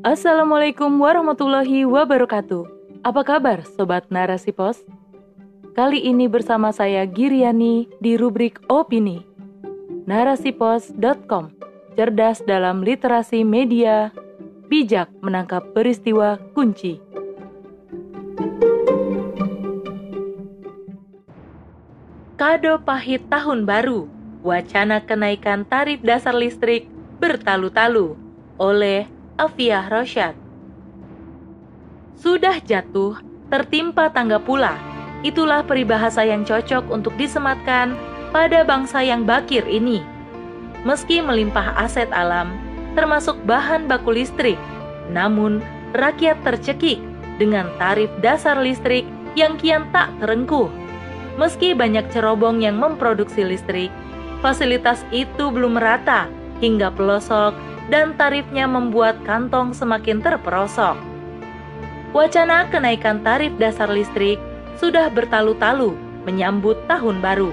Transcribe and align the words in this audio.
Assalamualaikum 0.00 0.96
warahmatullahi 0.96 1.84
wabarakatuh. 1.84 2.64
Apa 3.04 3.20
kabar 3.20 3.60
Sobat 3.76 4.08
Narasi 4.08 4.48
Pos? 4.48 4.80
Kali 5.76 6.00
ini 6.00 6.24
bersama 6.24 6.72
saya 6.72 7.04
Giriani 7.04 7.84
di 8.00 8.16
rubrik 8.16 8.64
Opini. 8.72 9.20
Narasipos.com 10.08 11.52
Cerdas 12.00 12.40
dalam 12.48 12.80
literasi 12.80 13.44
media, 13.44 14.08
bijak 14.72 15.12
menangkap 15.20 15.68
peristiwa 15.76 16.40
kunci. 16.56 16.96
Kado 22.40 22.80
pahit 22.88 23.28
tahun 23.28 23.68
baru, 23.68 24.08
wacana 24.40 25.04
kenaikan 25.04 25.68
tarif 25.68 26.00
dasar 26.00 26.32
listrik 26.32 26.88
bertalu-talu 27.20 28.16
oleh 28.56 29.19
Afiah 29.40 29.88
Rosyad. 29.88 30.36
Sudah 32.20 32.60
jatuh, 32.60 33.16
tertimpa 33.48 34.12
tangga 34.12 34.36
pula. 34.36 34.76
Itulah 35.24 35.64
peribahasa 35.64 36.28
yang 36.28 36.44
cocok 36.44 36.92
untuk 36.92 37.16
disematkan 37.16 37.96
pada 38.36 38.60
bangsa 38.68 39.00
yang 39.00 39.24
bakir 39.24 39.64
ini. 39.64 40.04
Meski 40.84 41.24
melimpah 41.24 41.72
aset 41.80 42.12
alam, 42.12 42.52
termasuk 42.92 43.40
bahan 43.48 43.88
baku 43.88 44.20
listrik, 44.20 44.60
namun 45.08 45.64
rakyat 45.96 46.36
tercekik 46.44 47.00
dengan 47.40 47.72
tarif 47.80 48.12
dasar 48.20 48.60
listrik 48.60 49.08
yang 49.40 49.56
kian 49.56 49.88
tak 49.88 50.12
terengkuh. 50.20 50.68
Meski 51.40 51.72
banyak 51.72 52.04
cerobong 52.12 52.60
yang 52.60 52.76
memproduksi 52.76 53.40
listrik, 53.40 53.88
fasilitas 54.44 55.00
itu 55.08 55.48
belum 55.48 55.80
merata 55.80 56.28
hingga 56.60 56.92
pelosok 56.92 57.69
dan 57.90 58.14
tarifnya 58.14 58.70
membuat 58.70 59.18
kantong 59.26 59.74
semakin 59.74 60.22
terperosok. 60.22 60.94
Wacana 62.14 62.66
kenaikan 62.70 63.22
tarif 63.26 63.50
dasar 63.58 63.90
listrik 63.90 64.38
sudah 64.78 65.10
bertalu-talu 65.10 65.94
menyambut 66.24 66.78
tahun 66.86 67.18
baru. 67.18 67.50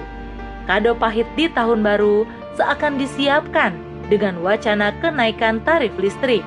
Kado 0.70 0.94
pahit 0.94 1.26
di 1.34 1.50
tahun 1.50 1.82
baru 1.82 2.22
seakan 2.54 2.98
disiapkan 2.98 3.74
dengan 4.06 4.38
wacana 4.40 4.94
kenaikan 5.02 5.60
tarif 5.66 5.92
listrik. 5.98 6.42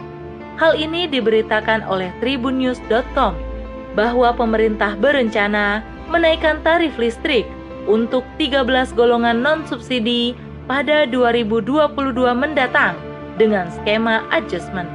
Hal 0.60 0.76
ini 0.76 1.08
diberitakan 1.08 1.84
oleh 1.88 2.12
tribunnews.com 2.20 3.34
bahwa 3.96 4.30
pemerintah 4.36 4.96
berencana 4.96 5.84
menaikkan 6.08 6.60
tarif 6.64 6.96
listrik 6.96 7.48
untuk 7.90 8.24
13 8.38 8.68
golongan 8.94 9.42
non-subsidi 9.42 10.38
pada 10.70 11.10
2022 11.10 11.92
mendatang 12.38 13.11
dengan 13.36 13.70
skema 13.72 14.26
adjustment. 14.34 14.90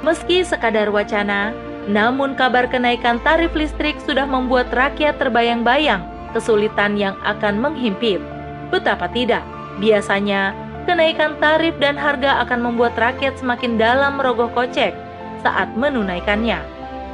Meski 0.00 0.40
sekadar 0.42 0.88
wacana, 0.88 1.52
namun 1.84 2.32
kabar 2.32 2.70
kenaikan 2.70 3.20
tarif 3.20 3.52
listrik 3.52 3.98
sudah 4.04 4.24
membuat 4.24 4.72
rakyat 4.72 5.20
terbayang-bayang 5.20 6.00
kesulitan 6.32 6.96
yang 6.96 7.18
akan 7.26 7.58
menghimpit. 7.58 8.22
Betapa 8.70 9.10
tidak, 9.10 9.42
biasanya 9.82 10.54
kenaikan 10.86 11.36
tarif 11.42 11.74
dan 11.82 11.98
harga 11.98 12.40
akan 12.46 12.70
membuat 12.70 12.94
rakyat 12.96 13.36
semakin 13.36 13.76
dalam 13.76 14.16
merogoh 14.16 14.50
kocek 14.54 14.94
saat 15.42 15.68
menunaikannya. 15.74 16.62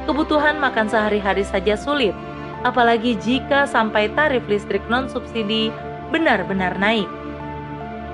Kebutuhan 0.07 0.61
makan 0.61 0.87
sehari-hari 0.87 1.43
saja 1.43 1.75
sulit, 1.75 2.15
apalagi 2.63 3.19
jika 3.19 3.67
sampai 3.67 4.07
tarif 4.15 4.45
listrik 4.47 4.85
non-subsidi 4.87 5.73
benar-benar 6.13 6.79
naik. 6.79 7.09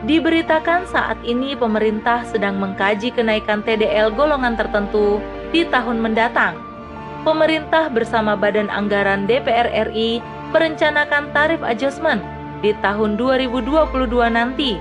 Diberitakan 0.04 0.84
saat 0.92 1.16
ini 1.24 1.56
pemerintah 1.56 2.28
sedang 2.28 2.60
mengkaji 2.60 3.16
kenaikan 3.16 3.64
TDL 3.64 4.12
golongan 4.12 4.60
tertentu 4.60 5.24
di 5.56 5.64
tahun 5.64 6.04
mendatang. 6.04 6.60
Pemerintah 7.24 7.88
bersama 7.88 8.36
Badan 8.36 8.68
Anggaran 8.68 9.24
DPR 9.24 9.72
RI 9.88 10.20
merencanakan 10.52 11.32
tarif 11.32 11.64
adjustment 11.64 12.20
di 12.60 12.76
tahun 12.84 13.16
2022 13.16 13.80
nanti. 14.28 14.76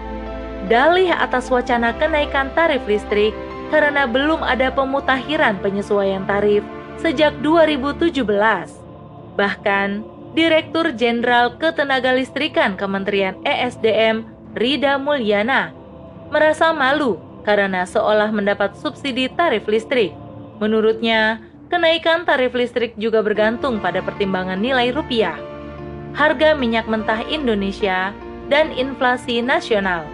Dalih 0.66 1.14
atas 1.14 1.54
wacana 1.54 1.94
kenaikan 1.94 2.50
tarif 2.58 2.82
listrik 2.90 3.30
karena 3.70 4.10
belum 4.10 4.42
ada 4.42 4.74
pemutakhiran 4.74 5.62
penyesuaian 5.62 6.26
tarif 6.26 6.66
sejak 6.98 7.30
2017. 7.46 8.26
Bahkan, 9.38 9.88
Direktur 10.32 10.96
Jenderal 10.96 11.60
Ketenagalistrikan 11.60 12.74
Kementerian 12.74 13.36
ESDM 13.44 14.31
Rida 14.52 15.00
Mulyana 15.00 15.72
merasa 16.28 16.76
malu 16.76 17.16
karena 17.40 17.88
seolah 17.88 18.28
mendapat 18.28 18.76
subsidi 18.76 19.32
tarif 19.32 19.64
listrik. 19.64 20.12
Menurutnya, 20.60 21.40
kenaikan 21.72 22.28
tarif 22.28 22.52
listrik 22.52 22.92
juga 23.00 23.24
bergantung 23.24 23.80
pada 23.80 24.04
pertimbangan 24.04 24.60
nilai 24.60 24.92
rupiah, 24.92 25.40
harga 26.12 26.52
minyak 26.52 26.84
mentah 26.84 27.24
Indonesia, 27.32 28.12
dan 28.52 28.68
inflasi 28.76 29.40
nasional. 29.40 30.04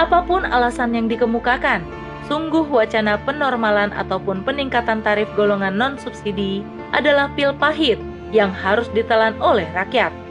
Apa 0.00 0.24
pun 0.24 0.48
alasan 0.48 0.96
yang 0.96 1.04
dikemukakan, 1.04 1.84
sungguh 2.24 2.64
wacana 2.64 3.20
penormalan 3.28 3.92
ataupun 3.92 4.40
peningkatan 4.40 5.04
tarif 5.04 5.28
golongan 5.36 5.76
non-subsidi 5.76 6.64
adalah 6.96 7.28
pil 7.36 7.52
pahit 7.60 8.00
yang 8.32 8.50
harus 8.56 8.88
ditelan 8.96 9.36
oleh 9.38 9.68
rakyat. 9.76 10.25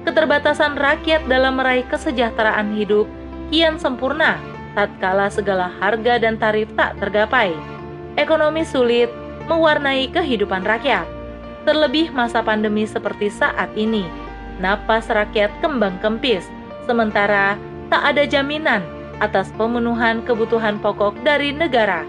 Keterbatasan 0.00 0.80
rakyat 0.80 1.28
dalam 1.28 1.60
meraih 1.60 1.84
kesejahteraan 1.92 2.72
hidup 2.72 3.04
kian 3.52 3.76
sempurna 3.76 4.40
tatkala 4.72 5.28
segala 5.28 5.68
harga 5.68 6.16
dan 6.22 6.38
tarif 6.40 6.70
tak 6.78 6.96
tergapai. 7.02 7.52
Ekonomi 8.16 8.64
sulit 8.64 9.10
mewarnai 9.50 10.08
kehidupan 10.08 10.62
rakyat. 10.62 11.04
Terlebih 11.68 12.14
masa 12.16 12.40
pandemi 12.40 12.88
seperti 12.88 13.28
saat 13.28 13.68
ini, 13.76 14.08
napas 14.62 15.12
rakyat 15.12 15.52
kembang 15.60 16.00
kempis, 16.00 16.48
sementara 16.88 17.60
tak 17.92 18.14
ada 18.14 18.24
jaminan 18.24 18.80
atas 19.20 19.52
pemenuhan 19.60 20.24
kebutuhan 20.24 20.80
pokok 20.80 21.12
dari 21.20 21.52
negara. 21.52 22.08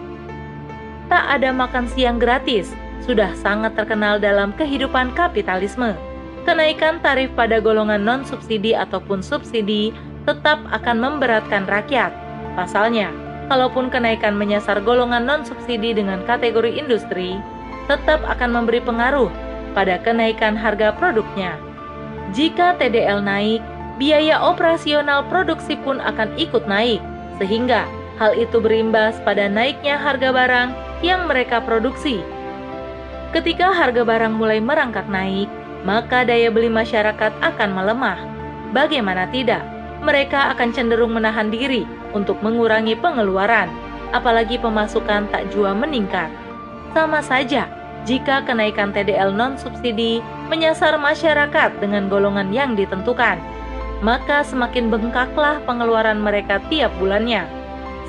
Tak 1.12 1.28
ada 1.28 1.52
makan 1.52 1.92
siang 1.92 2.16
gratis, 2.16 2.72
sudah 3.04 3.36
sangat 3.36 3.76
terkenal 3.76 4.16
dalam 4.16 4.56
kehidupan 4.56 5.12
kapitalisme. 5.12 5.92
Kenaikan 6.42 6.98
tarif 7.06 7.30
pada 7.38 7.62
golongan 7.62 8.02
non-subsidi 8.02 8.74
ataupun 8.74 9.22
subsidi 9.22 9.94
tetap 10.26 10.58
akan 10.74 10.98
memberatkan 10.98 11.70
rakyat. 11.70 12.10
Pasalnya, 12.58 13.14
kalaupun 13.46 13.94
kenaikan 13.94 14.34
menyasar 14.34 14.82
golongan 14.82 15.22
non-subsidi 15.30 15.94
dengan 15.94 16.26
kategori 16.26 16.74
industri, 16.74 17.38
tetap 17.86 18.26
akan 18.26 18.58
memberi 18.58 18.82
pengaruh 18.82 19.30
pada 19.78 20.02
kenaikan 20.02 20.58
harga 20.58 20.98
produknya. 20.98 21.58
Jika 22.34 22.78
TDL 22.82 23.22
naik, 23.22 23.62
biaya 24.02 24.42
operasional 24.42 25.22
produksi 25.30 25.78
pun 25.78 26.02
akan 26.02 26.34
ikut 26.42 26.66
naik, 26.66 27.02
sehingga 27.38 27.86
hal 28.18 28.34
itu 28.34 28.58
berimbas 28.58 29.22
pada 29.22 29.46
naiknya 29.46 29.98
harga 29.98 30.34
barang 30.34 30.70
yang 31.06 31.30
mereka 31.30 31.62
produksi 31.62 32.22
Ketika 33.32 33.72
harga 33.72 34.04
barang 34.04 34.36
mulai 34.36 34.60
merangkak 34.60 35.08
naik, 35.08 35.48
maka 35.84 36.24
daya 36.26 36.54
beli 36.54 36.70
masyarakat 36.70 37.34
akan 37.42 37.70
melemah. 37.74 38.20
Bagaimana 38.72 39.28
tidak, 39.30 39.66
mereka 40.02 40.54
akan 40.56 40.74
cenderung 40.74 41.14
menahan 41.14 41.54
diri 41.54 41.86
untuk 42.18 42.40
mengurangi 42.42 42.98
pengeluaran, 42.98 43.70
apalagi 44.12 44.58
pemasukan 44.58 45.30
tak 45.30 45.50
jua 45.54 45.76
meningkat. 45.78 46.30
Sama 46.92 47.24
saja 47.24 47.70
jika 48.04 48.42
kenaikan 48.44 48.90
TDL 48.90 49.30
non-subsidi 49.32 50.26
menyasar 50.50 50.98
masyarakat 50.98 51.78
dengan 51.78 52.10
golongan 52.10 52.50
yang 52.50 52.74
ditentukan, 52.74 53.38
maka 54.02 54.42
semakin 54.42 54.90
bengkaklah 54.90 55.62
pengeluaran 55.70 56.18
mereka 56.18 56.58
tiap 56.74 56.90
bulannya, 56.98 57.46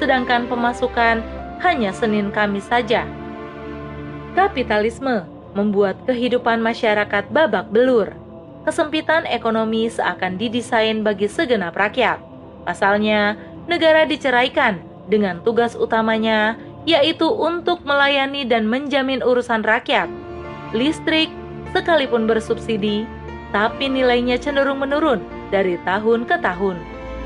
sedangkan 0.00 0.48
pemasukan 0.48 1.20
hanya 1.60 1.92
Senin 1.92 2.32
Kamis 2.32 2.66
saja. 2.66 3.04
Kapitalisme 4.32 5.28
membuat 5.52 5.96
kehidupan 6.08 6.60
masyarakat 6.60 7.28
babak 7.32 7.68
belur. 7.68 8.12
Kesempitan 8.62 9.26
ekonomi 9.26 9.90
seakan 9.90 10.38
didesain 10.38 11.02
bagi 11.02 11.26
segenap 11.26 11.74
rakyat. 11.74 12.22
Pasalnya, 12.62 13.34
negara 13.66 14.06
diceraikan 14.06 14.78
dengan 15.10 15.42
tugas 15.42 15.74
utamanya 15.74 16.54
yaitu 16.82 17.30
untuk 17.30 17.82
melayani 17.86 18.42
dan 18.42 18.66
menjamin 18.66 19.22
urusan 19.22 19.62
rakyat. 19.62 20.10
Listrik 20.74 21.30
sekalipun 21.70 22.26
bersubsidi, 22.26 23.06
tapi 23.54 23.86
nilainya 23.86 24.40
cenderung 24.40 24.82
menurun 24.82 25.22
dari 25.54 25.78
tahun 25.86 26.26
ke 26.26 26.42
tahun. 26.42 26.80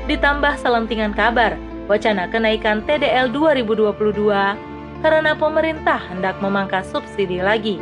Ditambah 0.05 0.61
selentingan 0.61 1.15
kabar 1.17 1.57
wacana 1.89 2.29
kenaikan 2.29 2.83
TDL 2.85 3.31
2022 3.33 5.01
karena 5.01 5.31
pemerintah 5.33 5.99
hendak 6.11 6.37
memangkas 6.43 6.89
subsidi 6.91 7.41
lagi. 7.41 7.79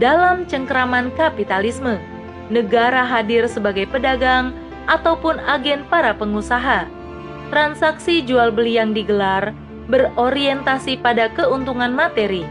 Dalam 0.00 0.48
cengkraman 0.48 1.12
kapitalisme, 1.12 2.00
negara 2.48 3.04
hadir 3.04 3.44
sebagai 3.44 3.84
pedagang 3.84 4.56
ataupun 4.88 5.36
agen 5.44 5.84
para 5.92 6.16
pengusaha. 6.16 6.88
Transaksi 7.52 8.24
jual 8.24 8.48
beli 8.48 8.80
yang 8.80 8.96
digelar 8.96 9.52
berorientasi 9.92 10.96
pada 11.04 11.28
keuntungan 11.36 11.92
materi. 11.92 12.48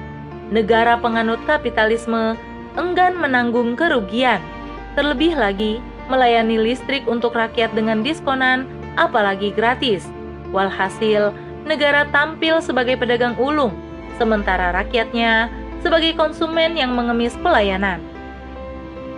Negara 0.53 0.99
penganut 1.01 1.41
kapitalisme 1.49 2.37
enggan 2.77 3.17
menanggung 3.17 3.73
kerugian, 3.73 4.39
terlebih 4.93 5.33
lagi 5.33 5.81
melayani 6.11 6.59
listrik 6.59 7.07
untuk 7.07 7.33
rakyat 7.33 7.71
dengan 7.73 8.03
diskonan, 8.03 8.67
apalagi 8.99 9.49
gratis. 9.55 10.05
Walhasil, 10.51 11.31
negara 11.63 12.03
tampil 12.11 12.59
sebagai 12.59 12.99
pedagang 12.99 13.33
ulung, 13.39 13.71
sementara 14.19 14.75
rakyatnya 14.75 15.47
sebagai 15.81 16.13
konsumen 16.15 16.77
yang 16.77 16.93
mengemis 16.93 17.35
pelayanan. 17.41 17.99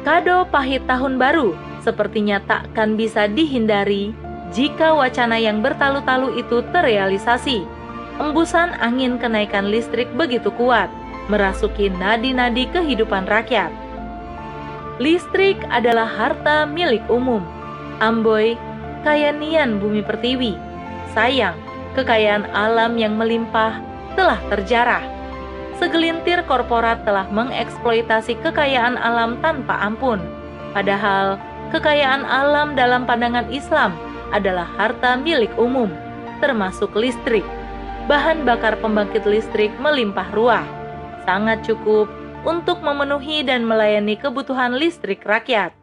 Kado 0.04 0.44
pahit 0.52 0.84
tahun 0.84 1.16
baru 1.16 1.56
sepertinya 1.84 2.40
takkan 2.44 2.96
bisa 2.96 3.28
dihindari 3.28 4.16
jika 4.56 4.96
wacana 4.96 5.40
yang 5.40 5.60
bertalu-talu 5.60 6.40
itu 6.40 6.64
terrealisasi. 6.72 7.64
Embusan 8.20 8.76
angin 8.80 9.18
kenaikan 9.18 9.74
listrik 9.74 10.06
begitu 10.14 10.54
kuat, 10.54 10.88
merasuki 11.28 11.90
nadi-nadi 11.90 12.70
kehidupan 12.70 13.26
rakyat. 13.26 13.74
Listrik 15.02 15.58
adalah 15.74 16.06
harta 16.06 16.70
milik 16.70 17.02
umum. 17.10 17.42
Amboy, 17.98 18.54
kayanian 19.02 19.82
bumi 19.82 20.06
pertiwi. 20.06 20.54
Sayang, 21.18 21.58
kekayaan 21.98 22.46
alam 22.54 22.94
yang 23.02 23.18
melimpah 23.18 23.82
telah 24.14 24.38
terjarah. 24.54 25.13
Segelintir 25.84 26.40
korporat 26.48 27.04
telah 27.04 27.28
mengeksploitasi 27.28 28.40
kekayaan 28.40 28.96
alam 28.96 29.36
tanpa 29.44 29.84
ampun. 29.84 30.16
Padahal, 30.72 31.36
kekayaan 31.76 32.24
alam 32.24 32.72
dalam 32.72 33.04
pandangan 33.04 33.52
Islam 33.52 33.92
adalah 34.32 34.64
harta 34.80 35.20
milik 35.20 35.52
umum, 35.60 35.92
termasuk 36.40 36.96
listrik. 36.96 37.44
Bahan 38.08 38.48
bakar 38.48 38.80
pembangkit 38.80 39.28
listrik 39.28 39.76
melimpah 39.76 40.32
ruah, 40.32 40.64
sangat 41.28 41.68
cukup 41.68 42.08
untuk 42.48 42.80
memenuhi 42.80 43.44
dan 43.44 43.68
melayani 43.68 44.16
kebutuhan 44.16 44.80
listrik 44.80 45.20
rakyat. 45.28 45.76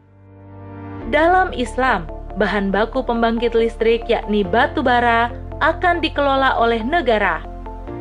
Dalam 1.13 1.53
Islam, 1.53 2.09
bahan 2.41 2.73
baku 2.73 3.05
pembangkit 3.05 3.53
listrik 3.53 4.09
yakni 4.09 4.41
batu 4.41 4.81
bara 4.81 5.29
akan 5.61 6.01
dikelola 6.01 6.57
oleh 6.57 6.81
negara. 6.81 7.45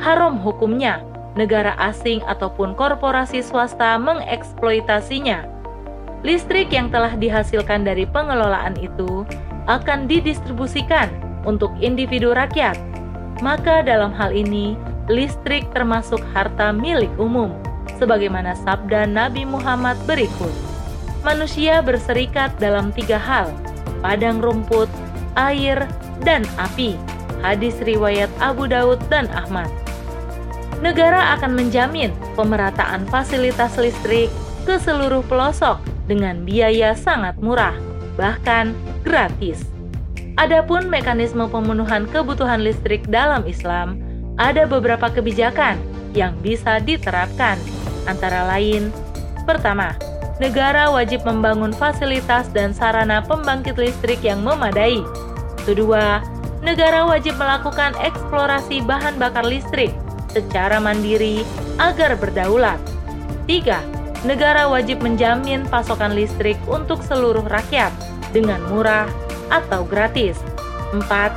Haram 0.00 0.41
hukumnya 0.41 1.10
negara 1.38 1.77
asing 1.79 2.23
ataupun 2.27 2.75
korporasi 2.75 3.43
swasta 3.44 3.99
mengeksploitasinya. 4.00 5.47
Listrik 6.21 6.69
yang 6.75 6.93
telah 6.93 7.17
dihasilkan 7.17 7.87
dari 7.87 8.05
pengelolaan 8.05 8.77
itu 8.77 9.25
akan 9.71 10.05
didistribusikan 10.05 11.09
untuk 11.49 11.73
individu 11.81 12.37
rakyat. 12.37 12.77
Maka 13.41 13.81
dalam 13.81 14.12
hal 14.12 14.37
ini, 14.37 14.77
listrik 15.09 15.65
termasuk 15.73 16.21
harta 16.37 16.71
milik 16.77 17.11
umum 17.17 17.56
sebagaimana 17.97 18.53
sabda 18.53 19.09
Nabi 19.09 19.49
Muhammad 19.49 19.97
berikut. 20.05 20.53
Manusia 21.25 21.81
berserikat 21.85 22.53
dalam 22.61 22.93
tiga 22.93 23.17
hal, 23.21 23.53
padang 24.00 24.41
rumput, 24.41 24.88
air, 25.37 25.85
dan 26.25 26.44
api. 26.61 26.97
Hadis 27.41 27.77
riwayat 27.81 28.29
Abu 28.41 28.69
Daud 28.69 29.00
dan 29.09 29.29
Ahmad. 29.32 29.69
Negara 30.81 31.37
akan 31.37 31.61
menjamin 31.61 32.09
pemerataan 32.37 33.05
fasilitas 33.12 33.77
listrik 33.77 34.32
ke 34.65 34.81
seluruh 34.81 35.21
pelosok 35.29 35.77
dengan 36.09 36.44
biaya 36.44 36.97
sangat 36.97 37.37
murah, 37.41 37.77
bahkan 38.17 38.73
gratis. 39.05 39.61
Adapun 40.41 40.88
mekanisme 40.88 41.44
pemenuhan 41.53 42.09
kebutuhan 42.09 42.65
listrik 42.65 43.05
dalam 43.12 43.44
Islam, 43.44 44.00
ada 44.41 44.65
beberapa 44.65 45.12
kebijakan 45.12 45.77
yang 46.17 46.32
bisa 46.41 46.81
diterapkan 46.81 47.61
antara 48.09 48.49
lain 48.49 48.88
Pertama, 49.50 49.97
negara 50.38 50.93
wajib 50.93 51.25
membangun 51.25 51.73
fasilitas 51.75 52.47
dan 52.53 52.71
sarana 52.71 53.25
pembangkit 53.25 53.75
listrik 53.75 54.21
yang 54.23 54.44
memadai. 54.47 55.03
Kedua, 55.65 56.23
negara 56.62 57.03
wajib 57.09 57.35
melakukan 57.35 57.97
eksplorasi 57.99 58.85
bahan 58.85 59.17
bakar 59.19 59.43
listrik 59.43 59.91
secara 60.31 60.79
mandiri 60.79 61.43
agar 61.82 62.15
berdaulat. 62.15 62.79
Tiga, 63.50 63.82
negara 64.23 64.71
wajib 64.71 65.03
menjamin 65.03 65.67
pasokan 65.67 66.15
listrik 66.15 66.56
untuk 66.71 67.03
seluruh 67.03 67.44
rakyat 67.50 67.91
dengan 68.31 68.62
murah 68.71 69.11
atau 69.50 69.82
gratis. 69.82 70.38
Empat, 70.94 71.35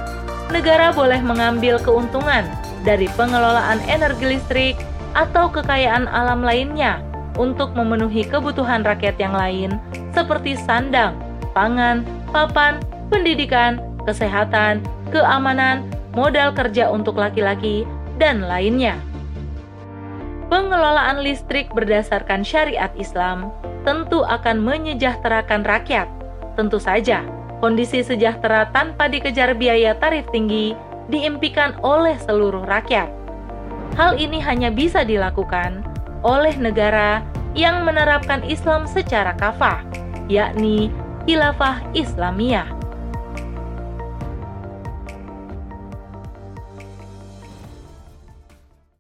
negara 0.54 0.94
boleh 0.94 1.20
mengambil 1.22 1.82
keuntungan 1.82 2.46
dari 2.86 3.10
pengelolaan 3.18 3.82
energi 3.90 4.38
listrik 4.38 4.78
atau 5.18 5.50
kekayaan 5.50 6.10
alam 6.10 6.46
lainnya 6.46 7.02
untuk 7.38 7.74
memenuhi 7.74 8.26
kebutuhan 8.30 8.86
rakyat 8.86 9.18
yang 9.18 9.34
lain 9.34 9.78
seperti 10.14 10.54
sandang, 10.54 11.18
pangan, 11.58 12.06
papan, 12.30 12.78
pendidikan, 13.10 13.82
kesehatan, 14.06 14.86
keamanan, 15.10 15.90
modal 16.14 16.54
kerja 16.54 16.90
untuk 16.94 17.18
laki-laki, 17.18 17.86
dan 18.22 18.46
lainnya. 18.46 19.00
Pengelolaan 20.52 21.26
listrik 21.26 21.72
berdasarkan 21.74 22.46
syariat 22.46 22.94
Islam 22.94 23.50
tentu 23.84 24.22
akan 24.22 24.62
menyejahterakan 24.62 25.66
rakyat. 25.66 26.06
Tentu 26.54 26.78
saja, 26.78 27.26
kondisi 27.60 28.06
sejahtera 28.06 28.70
tanpa 28.70 29.10
dikejar 29.10 29.58
biaya 29.58 29.98
tarif 29.98 30.30
tinggi 30.30 30.78
diimpikan 31.10 31.74
oleh 31.82 32.16
seluruh 32.22 32.64
rakyat 32.64 33.24
Hal 33.94 34.18
ini 34.18 34.42
hanya 34.42 34.74
bisa 34.74 35.06
dilakukan 35.06 35.86
oleh 36.26 36.58
negara 36.58 37.22
yang 37.54 37.86
menerapkan 37.86 38.42
Islam 38.42 38.90
secara 38.90 39.38
kafah, 39.38 39.86
yakni 40.26 40.90
Khilafah 41.30 41.94
Islamiyah. 41.94 42.66